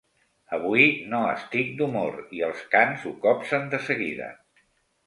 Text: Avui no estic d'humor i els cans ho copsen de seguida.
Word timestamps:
Avui 0.55 0.87
no 1.11 1.19
estic 1.33 1.69
d'humor 1.83 2.17
i 2.39 2.43
els 2.51 2.65
cans 2.75 3.07
ho 3.13 3.17
copsen 3.29 3.71
de 3.77 3.87
seguida. 3.93 4.37